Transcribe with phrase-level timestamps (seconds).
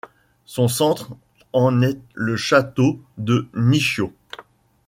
[0.45, 1.15] Son centre
[1.53, 4.11] en est le château de Nishio.